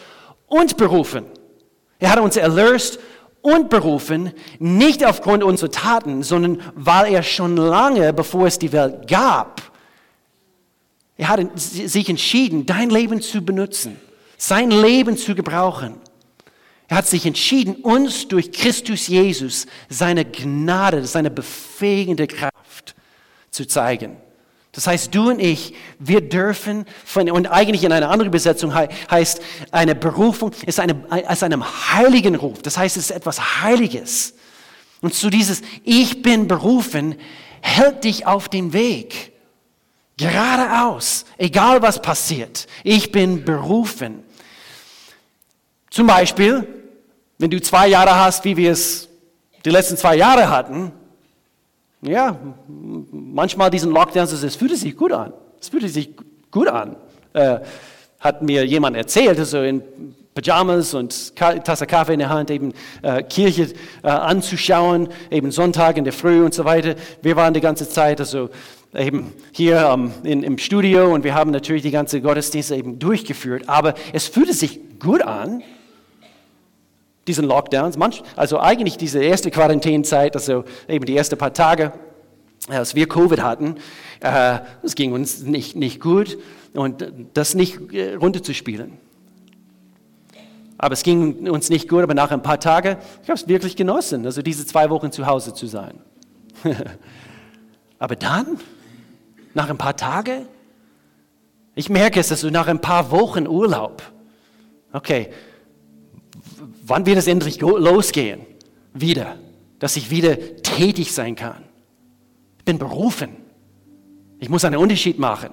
[0.47, 1.23] und berufen.
[1.99, 2.99] Er hat uns erlöst
[3.41, 9.07] und berufen, nicht aufgrund unserer Taten, sondern weil er schon lange, bevor es die Welt
[9.07, 9.61] gab,
[11.15, 13.95] er hat sich entschieden, dein Leben zu benutzen,
[14.37, 15.95] sein Leben zu gebrauchen.
[16.91, 22.95] Er hat sich entschieden, uns durch Christus Jesus seine Gnade, seine befähigende Kraft
[23.49, 24.17] zu zeigen.
[24.73, 29.41] Das heißt, du und ich, wir dürfen von, und eigentlich in einer anderen Übersetzung heißt,
[29.71, 32.61] eine Berufung ist eine, als einem heiligen Ruf.
[32.61, 34.33] Das heißt, es ist etwas Heiliges.
[34.99, 37.15] Und so dieses Ich bin berufen
[37.61, 39.31] hält dich auf den Weg.
[40.17, 42.67] Geradeaus, egal was passiert.
[42.83, 44.25] Ich bin berufen.
[45.89, 46.80] Zum Beispiel,
[47.41, 49.09] wenn du zwei Jahre hast, wie wir es
[49.65, 50.91] die letzten zwei Jahre hatten,
[52.03, 52.37] ja,
[53.11, 55.33] manchmal diesen Lockdowns, es fühlt sich gut an.
[55.59, 56.11] Es fühlt sich
[56.51, 56.95] gut an.
[57.33, 57.59] Äh,
[58.19, 59.81] hat mir jemand erzählt, also in
[60.35, 63.69] Pyjamas und Tasse Kaffee in der Hand, eben äh, Kirche
[64.03, 66.93] äh, anzuschauen, eben Sonntag in der Früh und so weiter.
[67.23, 68.51] Wir waren die ganze Zeit also
[68.93, 73.63] eben hier ähm, in, im Studio und wir haben natürlich die ganze Gottesdienste eben durchgeführt,
[73.67, 75.63] aber es fühlte sich gut an,
[77.27, 77.97] diesen Lockdowns.
[77.97, 81.93] Manch, also eigentlich diese erste Quarantänezeit, also eben die ersten paar Tage,
[82.67, 83.75] als wir Covid hatten,
[84.19, 86.37] äh, es ging uns nicht, nicht gut
[86.73, 88.97] und das nicht äh, runterzuspielen.
[90.77, 93.75] Aber es ging uns nicht gut, aber nach ein paar Tagen, ich habe es wirklich
[93.75, 95.99] genossen, also diese zwei Wochen zu Hause zu sein.
[97.99, 98.57] aber dann,
[99.53, 100.47] nach ein paar Tagen,
[101.75, 104.01] ich merke es, also nach ein paar Wochen Urlaub,
[104.91, 105.29] okay,
[106.91, 108.41] wann wird es endlich losgehen?
[108.93, 109.37] Wieder,
[109.79, 111.63] dass ich wieder tätig sein kann.
[112.59, 113.37] Ich bin berufen.
[114.39, 115.51] Ich muss einen Unterschied machen.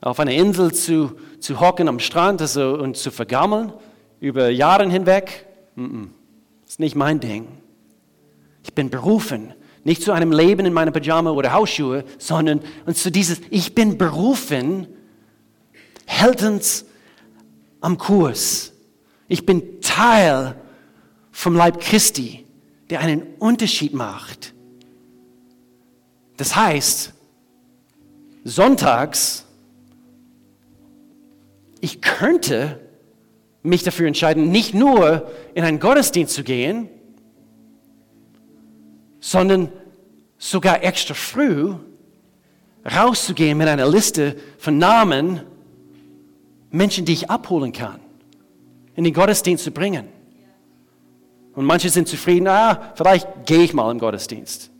[0.00, 3.72] Auf einer Insel zu, zu hocken am Strand also, und zu vergammeln
[4.20, 6.08] über Jahre hinweg, mm -mm,
[6.66, 7.48] ist nicht mein Ding.
[8.62, 13.10] Ich bin berufen, nicht zu einem Leben in meiner Pyjama oder Hausschuhe, sondern und zu
[13.10, 14.86] dieses, ich bin berufen,
[16.06, 16.84] hält uns
[17.80, 18.75] am Kurs.
[19.28, 20.54] Ich bin Teil
[21.32, 22.44] vom Leib Christi,
[22.90, 24.54] der einen Unterschied macht.
[26.36, 27.12] Das heißt,
[28.44, 29.44] sonntags,
[31.80, 32.80] ich könnte
[33.62, 36.88] mich dafür entscheiden, nicht nur in einen Gottesdienst zu gehen,
[39.18, 39.72] sondern
[40.38, 41.74] sogar extra früh
[42.84, 45.40] rauszugehen mit einer Liste von Namen,
[46.70, 48.05] Menschen, die ich abholen kann
[48.96, 50.08] in den Gottesdienst zu bringen.
[51.54, 54.70] Und manche sind zufrieden, ah, vielleicht gehe ich mal im Gottesdienst.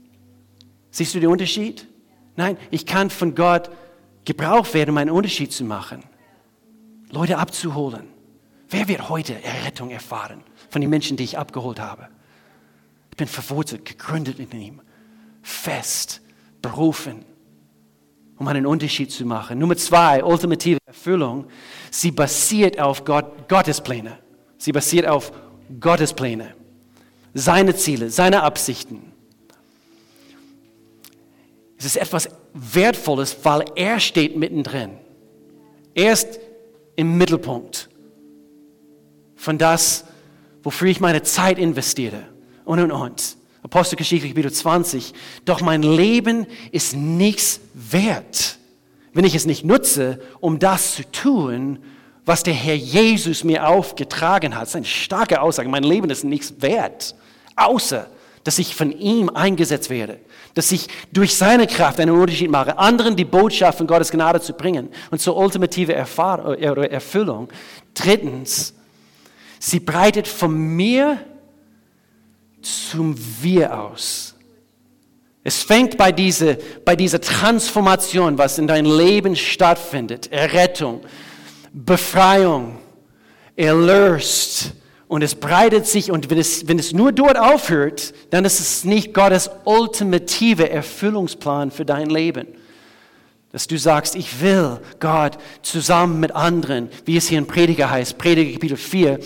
[0.90, 1.86] Siehst du den Unterschied?
[2.36, 3.70] Nein, ich kann von Gott
[4.24, 6.02] gebraucht werden, um einen Unterschied zu machen.
[7.10, 8.08] Leute abzuholen.
[8.68, 12.08] Wer wird heute Errettung erfahren von den Menschen, die ich abgeholt habe?
[13.10, 14.80] Ich bin verwurzelt, gegründet in ihm,
[15.42, 16.20] fest,
[16.60, 17.24] berufen,
[18.38, 19.58] um einen Unterschied zu machen.
[19.58, 21.46] Nummer zwei, ultimative Erfüllung.
[21.90, 24.18] Sie basiert auf Gott, Gottes Pläne.
[24.58, 25.32] Sie basiert auf
[25.80, 26.54] Gottes Pläne,
[27.34, 29.12] seine Ziele, seine Absichten.
[31.78, 34.92] Es ist etwas Wertvolles, weil er steht mittendrin.
[35.94, 36.40] Er ist
[36.94, 37.88] im Mittelpunkt
[39.34, 40.04] von das,
[40.62, 42.22] wofür ich meine Zeit investiere
[42.64, 43.36] und und und.
[43.66, 45.12] Apostelgeschichte Kapitel 20.
[45.44, 48.58] Doch mein Leben ist nichts wert,
[49.12, 51.80] wenn ich es nicht nutze, um das zu tun,
[52.24, 54.62] was der Herr Jesus mir aufgetragen hat.
[54.62, 55.68] Das ist eine starke Aussage.
[55.68, 57.16] Mein Leben ist nichts wert,
[57.56, 58.06] außer
[58.44, 60.20] dass ich von ihm eingesetzt werde,
[60.54, 64.52] dass ich durch seine Kraft einen Unterschied mache, anderen die Botschaft von Gottes Gnade zu
[64.52, 67.48] bringen und zur ultimative Erfüllung.
[67.94, 68.74] Drittens,
[69.58, 71.18] sie breitet von mir
[72.90, 74.34] zum Wir aus.
[75.44, 80.32] Es fängt bei dieser, bei dieser Transformation, was in deinem Leben stattfindet.
[80.32, 81.02] Errettung,
[81.72, 82.78] Befreiung,
[83.54, 84.72] erlöst.
[85.06, 88.84] Und es breitet sich, und wenn es, wenn es nur dort aufhört, dann ist es
[88.84, 92.48] nicht Gottes ultimative Erfüllungsplan für dein Leben.
[93.52, 98.18] Dass du sagst, ich will Gott zusammen mit anderen, wie es hier in Prediger heißt,
[98.18, 99.20] Prediger Kapitel 4,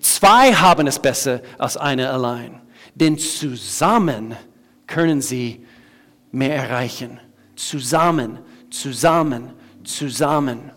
[0.00, 2.63] zwei haben es besser als einer allein.
[2.94, 4.36] Denn zusammen
[4.86, 5.64] können sie
[6.30, 7.20] mehr erreichen.
[7.56, 8.38] Zusammen,
[8.70, 9.52] zusammen,
[9.84, 10.70] zusammen,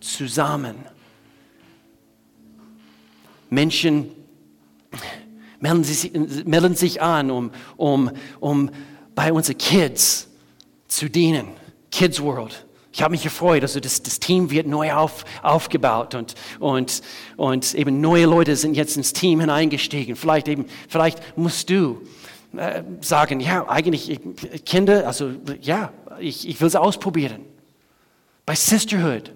[0.00, 0.76] zusammen.
[3.50, 4.10] Menschen
[5.60, 6.12] melden sich,
[6.44, 8.70] melden sich an, um, um, um
[9.14, 10.28] bei unseren Kids
[10.86, 11.48] zu dienen.
[11.90, 12.66] Kids World.
[12.92, 17.02] Ich habe mich gefreut, also das, das Team wird neu auf, aufgebaut und, und,
[17.36, 20.16] und eben neue Leute sind jetzt ins Team hineingestiegen.
[20.16, 22.00] Vielleicht, eben, vielleicht musst du
[22.56, 24.18] äh, sagen, ja, eigentlich
[24.64, 27.42] Kinder, also ja, ich, ich will es ausprobieren.
[28.46, 29.32] Bei Sisterhood,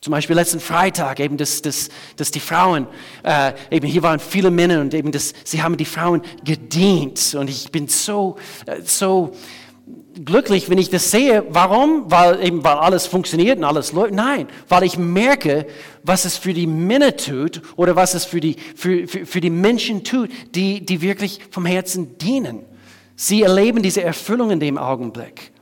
[0.00, 2.86] zum Beispiel letzten Freitag, eben, dass, dass, dass die Frauen,
[3.22, 7.48] äh, eben hier waren viele Männer und eben, dass sie haben die Frauen gedient und
[7.48, 8.36] ich bin so,
[8.66, 9.32] äh, so
[10.24, 11.44] glücklich, wenn ich das sehe.
[11.48, 12.10] Warum?
[12.10, 14.14] Weil eben, weil alles funktioniert und alles läuft.
[14.14, 15.66] Nein, weil ich merke,
[16.02, 19.50] was es für die Männer tut oder was es für die, für, für, für die
[19.50, 22.60] Menschen tut, die, die wirklich vom Herzen dienen.
[23.16, 25.52] Sie erleben diese Erfüllung in dem Augenblick.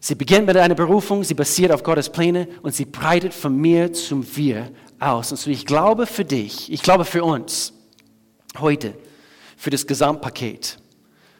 [0.00, 3.92] Sie beginnt mit einer Berufung, sie basiert auf Gottes Pläne und sie breitet von mir
[3.92, 5.32] zum Wir aus.
[5.32, 7.74] Und so ich glaube für dich, ich glaube für uns
[8.58, 8.94] heute,
[9.56, 10.78] für das Gesamtpaket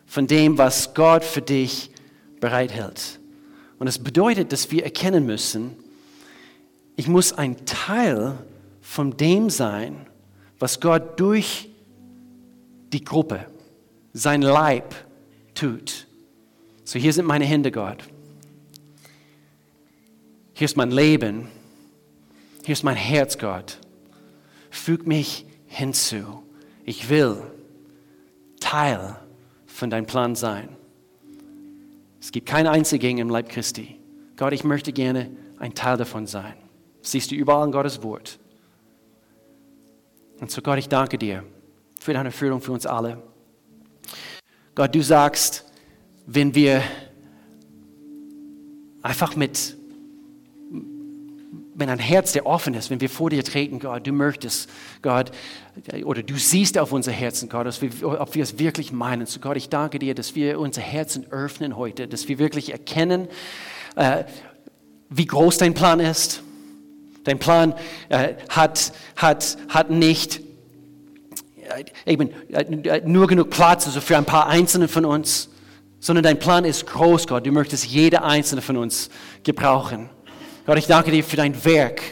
[0.09, 1.91] von dem, was Gott für dich
[2.41, 3.21] bereithält.
[3.79, 5.77] Und es bedeutet, dass wir erkennen müssen,
[6.97, 8.39] ich muss ein Teil
[8.81, 10.07] von dem sein,
[10.59, 11.69] was Gott durch
[12.93, 13.47] die Gruppe,
[14.13, 14.95] sein Leib
[15.55, 16.07] tut.
[16.85, 18.03] So hier sind meine Hände, Gott.
[20.55, 21.49] Hier ist mein Leben.
[22.65, 23.79] Hier ist mein Herz, Gott.
[24.71, 26.43] Füg mich hinzu.
[26.85, 27.43] Ich will
[28.59, 29.17] Teil
[29.79, 30.71] von deinem Plan sein.
[32.21, 33.95] Es gibt kein Einzelgänger im Leib Christi.
[34.37, 36.55] Gott, ich möchte gerne ein Teil davon sein.
[37.01, 38.41] Das siehst du überall in Gottes Wort.
[40.41, 41.45] Und so Gott, ich danke dir
[42.01, 43.23] für deine Führung für uns alle.
[44.75, 45.65] Gott, du sagst,
[46.27, 46.83] wenn wir
[49.03, 49.78] einfach mit
[51.79, 54.69] wenn ein Herz, der offen ist, wenn wir vor dir treten, Gott, du möchtest,
[55.01, 55.31] Gott,
[56.05, 59.27] oder du siehst auf unser Herzen, Gott, wir, ob wir es wirklich meinen.
[59.27, 63.29] So Gott, ich danke dir, dass wir unser Herzen öffnen heute, dass wir wirklich erkennen,
[63.95, 64.25] äh,
[65.09, 66.43] wie groß dein Plan ist.
[67.23, 67.75] Dein Plan
[68.09, 70.41] äh, hat, hat, hat nicht
[71.61, 75.49] äh, eben äh, nur genug Platz also für ein paar Einzelne von uns,
[76.01, 77.47] sondern dein Plan ist groß, Gott.
[77.47, 79.11] Du möchtest jede einzelne von uns
[79.45, 80.11] gebrauchen.
[80.69, 82.03] Gott, ich danke dir für dein Werk,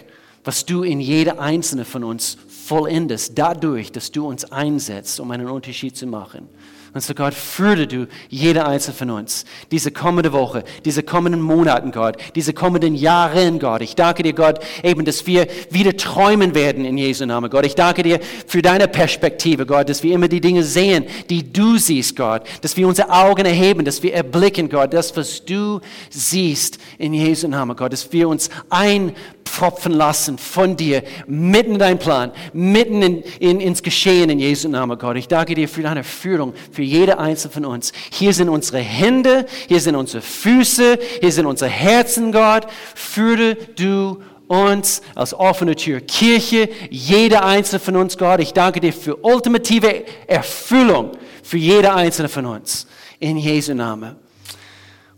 [0.43, 5.47] was du in jeder einzelne von uns vollendest, dadurch, dass du uns einsetzt, um einen
[5.47, 6.49] Unterschied zu machen.
[6.97, 11.93] Und so Gott, führe du jeder einzelne von uns, diese kommende Woche, diese kommenden Monaten,
[11.93, 13.83] Gott, diese kommenden Jahren, Gott.
[13.83, 17.67] Ich danke dir, Gott, eben, dass wir wieder träumen werden in Jesu Namen, Gott.
[17.67, 21.77] Ich danke dir für deine Perspektive, Gott, dass wir immer die Dinge sehen, die du
[21.77, 22.45] siehst, Gott.
[22.63, 27.47] Dass wir unsere Augen erheben, dass wir erblicken, Gott, das, was du siehst in Jesu
[27.47, 27.93] Namen, Gott.
[27.93, 29.13] Dass wir uns ein
[29.47, 34.69] tropfen lassen von dir, mitten in deinen Plan, mitten in, in, ins Geschehen in Jesu
[34.69, 35.17] Namen, Gott.
[35.17, 37.93] Ich danke dir für deine Führung, für jede einzelne von uns.
[38.11, 42.67] Hier sind unsere Hände, hier sind unsere Füße, hier sind unsere Herzen, Gott.
[42.95, 48.41] Führe du uns als offene Tür Kirche, jeder einzelne von uns, Gott.
[48.41, 51.13] Ich danke dir für ultimative Erfüllung
[51.47, 52.87] für jede einzelne von uns.
[53.19, 54.17] In Jesu Namen.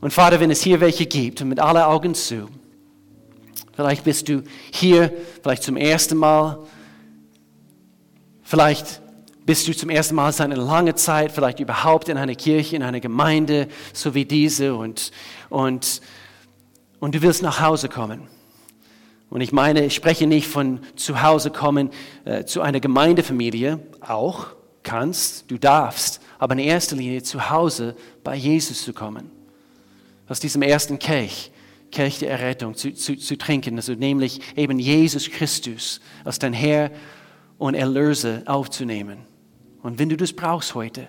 [0.01, 2.49] Und Vater, wenn es hier welche gibt, und mit aller Augen zu,
[3.79, 6.59] Vielleicht bist du hier, vielleicht zum ersten Mal.
[8.43, 9.01] Vielleicht
[9.47, 12.83] bist du zum ersten Mal seit einer langen Zeit, vielleicht überhaupt in einer Kirche, in
[12.83, 14.75] einer Gemeinde, so wie diese.
[14.75, 15.13] Und,
[15.49, 16.01] und,
[16.99, 18.23] und du willst nach Hause kommen.
[19.31, 21.91] Und ich meine, ich spreche nicht von zu Hause kommen
[22.25, 23.79] äh, zu einer Gemeindefamilie.
[24.01, 24.49] Auch
[24.83, 29.31] kannst, du darfst, aber in erster Linie zu Hause bei Jesus zu kommen.
[30.27, 31.53] Aus diesem ersten Kelch
[31.91, 36.91] Kelch der Errettung zu, zu, zu trinken, also nämlich eben Jesus Christus als dein Herr
[37.59, 39.27] und Erlöser aufzunehmen.
[39.83, 41.09] Und wenn du das brauchst heute,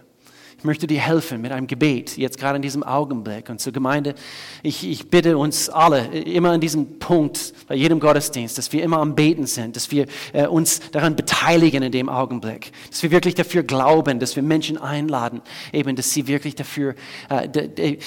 [0.60, 3.47] Ich möchte dir helfen mit einem Gebet, jetzt gerade in diesem Augenblick.
[3.47, 4.14] Und zur Gemeinde,
[4.62, 8.97] ich, ich bitte uns alle, immer an diesem Punkt, bei jedem Gottesdienst, dass wir immer
[8.97, 13.36] am Beten sind, dass wir äh, uns daran beteiligen in dem Augenblick, dass wir wirklich
[13.36, 15.41] dafür glauben, dass wir Menschen einladen,
[15.72, 16.93] eben, dass sie wirklich dafür,
[17.30, 17.97] äh, äh,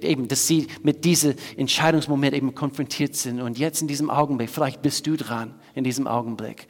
[0.00, 3.40] eben, dass sie mit diesem Entscheidungsmoment eben konfrontiert sind.
[3.40, 6.68] Und jetzt in diesem Augenblick, vielleicht bist du dran in diesem Augenblick.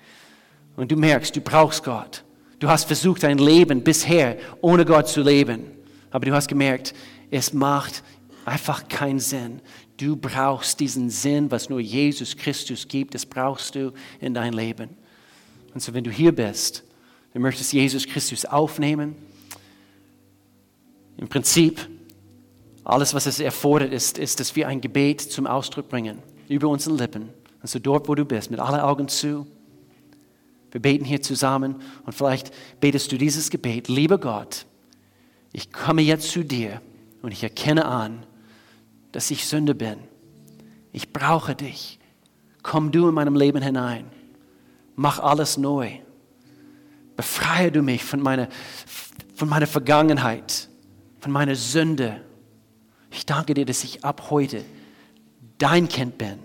[0.76, 2.24] Und du merkst, du brauchst Gott.
[2.58, 5.70] Du hast versucht, dein Leben bisher ohne Gott zu leben.
[6.10, 6.94] Aber du hast gemerkt,
[7.30, 8.02] es macht
[8.44, 9.60] einfach keinen Sinn.
[9.96, 14.90] Du brauchst diesen Sinn, was nur Jesus Christus gibt, das brauchst du in dein Leben.
[15.74, 16.84] Und so, wenn du hier bist,
[17.34, 19.16] du möchtest Jesus Christus aufnehmen,
[21.18, 21.88] im Prinzip,
[22.84, 26.94] alles, was es erfordert, ist, ist, dass wir ein Gebet zum Ausdruck bringen, über unsere
[26.94, 27.30] Lippen.
[27.60, 29.46] Also dort, wo du bist, mit allen Augen zu,
[30.76, 33.88] wir beten hier zusammen und vielleicht betest du dieses Gebet.
[33.88, 34.66] Lieber Gott,
[35.50, 36.82] ich komme jetzt zu dir
[37.22, 38.26] und ich erkenne an,
[39.10, 39.96] dass ich Sünde bin.
[40.92, 41.98] Ich brauche dich.
[42.62, 44.04] Komm du in meinem Leben hinein.
[44.96, 45.92] Mach alles neu.
[47.16, 48.46] Befreie du mich von meiner,
[49.34, 50.68] von meiner Vergangenheit,
[51.20, 52.20] von meiner Sünde.
[53.10, 54.62] Ich danke dir, dass ich ab heute
[55.56, 56.38] dein Kind bin.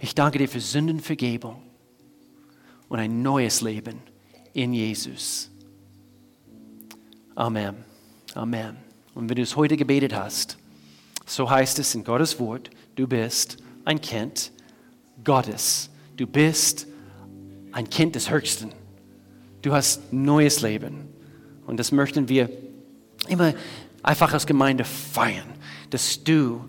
[0.00, 1.67] Ich danke dir für Sündenvergebung
[2.88, 4.00] und ein neues Leben
[4.52, 5.50] in Jesus.
[7.34, 7.76] Amen.
[8.34, 8.76] Amen.
[9.14, 10.58] Und wenn du es heute gebetet hast,
[11.26, 14.50] so heißt es in Gottes Wort, du bist ein Kind
[15.24, 15.90] Gottes.
[16.16, 16.86] Du bist
[17.72, 18.70] ein Kind des Höchsten.
[19.62, 21.08] Du hast neues Leben.
[21.66, 22.48] Und das möchten wir
[23.28, 23.54] immer
[24.02, 25.48] einfach als Gemeinde feiern,
[25.90, 26.64] dass du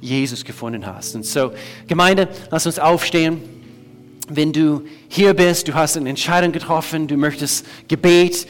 [0.00, 1.14] Jesus gefunden hast.
[1.14, 1.52] Und so,
[1.86, 3.59] Gemeinde, lass uns aufstehen
[4.30, 8.46] wenn du hier bist, du hast eine Entscheidung getroffen, du möchtest Gebet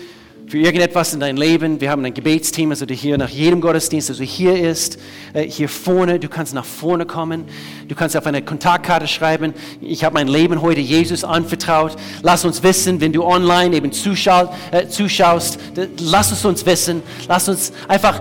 [0.46, 1.80] für irgendetwas in deinem Leben.
[1.80, 4.98] Wir haben ein Gebetsteam, also der hier nach jedem Gottesdienst, also hier ist,
[5.32, 7.44] äh, hier vorne, du kannst nach vorne kommen.
[7.88, 11.96] Du kannst auf eine Kontaktkarte schreiben, ich habe mein Leben heute Jesus anvertraut.
[12.22, 15.58] Lass uns wissen, wenn du online eben zuschaust, äh, zuschaust
[16.00, 17.02] lass es uns wissen.
[17.28, 18.20] Lass uns einfach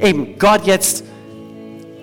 [0.00, 1.04] eben Gott jetzt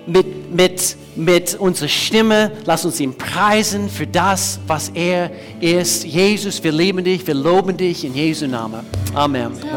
[0.06, 6.04] mit, mit, mit unserer Stimme, lass uns ihn preisen für das, was er ist.
[6.04, 8.80] Jesus, wir lieben dich, wir loben dich in Jesu Namen.
[9.14, 9.52] Amen.
[9.62, 9.76] Amen.